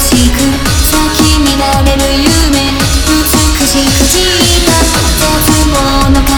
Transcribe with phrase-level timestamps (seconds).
[0.00, 0.38] しく
[0.86, 1.42] 咲
[1.84, 2.70] れる夢。
[3.08, 3.26] 美
[3.66, 4.30] しく散っ
[4.66, 5.76] た絶望
[6.10, 6.30] の感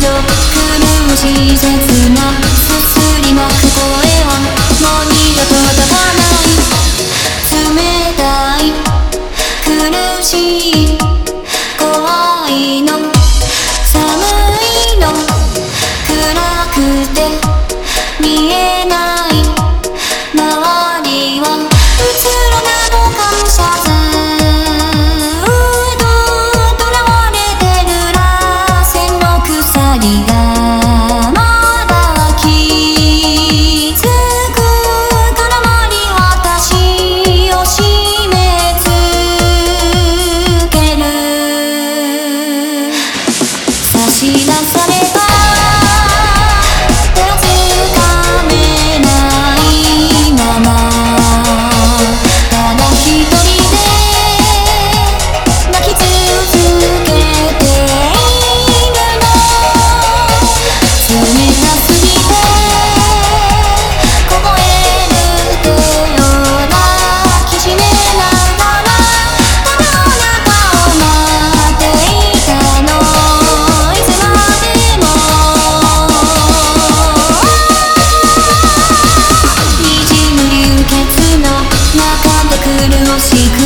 [0.00, 0.06] 情。
[0.54, 1.97] 苦しい絶
[83.18, 83.57] she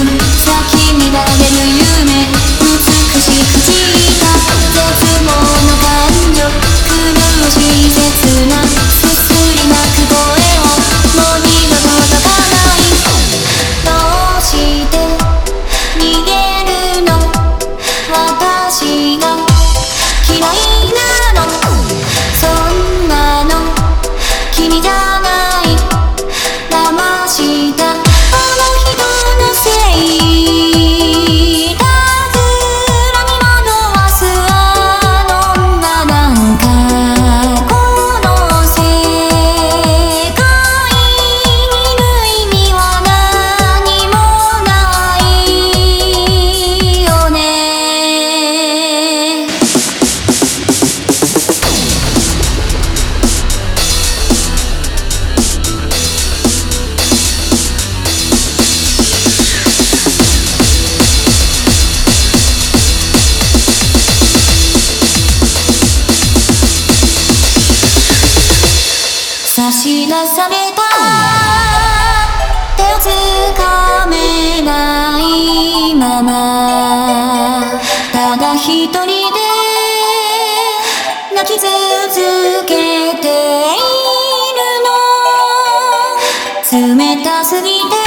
[86.72, 88.01] 冷たすぎて